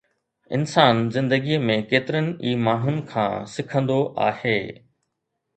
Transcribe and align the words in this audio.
انسان 0.57 1.01
زندگيءَ 1.17 1.59
۾ 1.67 1.75
ڪيترن 1.91 2.31
ئي 2.47 2.55
ماڻهن 2.65 2.97
کان 3.13 3.47
سکندو 3.53 3.99
آهي 4.31 4.59